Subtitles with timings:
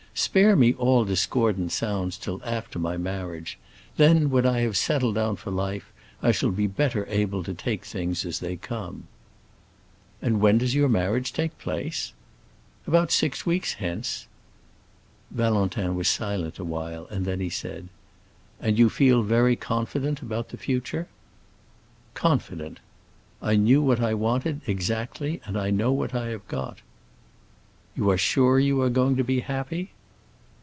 [0.13, 3.57] Spare me all discordant sounds until after my marriage.
[3.95, 5.85] Then, when I have settled down for life,
[6.21, 9.07] I shall be better able to take things as they come."
[10.21, 12.11] "And when does your marriage take place?"
[12.85, 14.27] "About six weeks hence."
[15.31, 17.87] Valentin was silent a while, and then he said,
[18.59, 21.07] "And you feel very confident about the future?"
[22.15, 22.81] "Confident.
[23.41, 26.79] I knew what I wanted, exactly, and I know what I have got."
[27.95, 29.91] "You are sure you are going to be happy?"